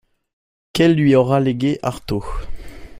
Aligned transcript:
Quel 0.73 0.95
lui 0.95 1.13
aura 1.13 1.39
légué 1.39 1.77
Artaud? 1.83 2.25